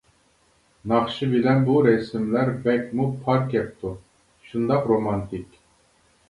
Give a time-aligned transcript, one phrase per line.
[0.93, 3.93] ناخشا بىلەن بۇ رەسىملەر بەكمۇ پار كەپتۇ،
[4.49, 5.63] شۇنداق رومانتىك.